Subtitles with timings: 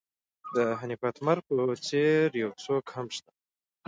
[0.55, 1.53] د حنیف اتمر په
[1.87, 3.31] څېر یو څوک هم شته.